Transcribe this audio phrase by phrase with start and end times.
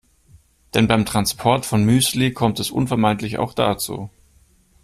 [0.73, 4.09] Denn beim Transport von Müsli kommt es unvermeidlich auch dazu.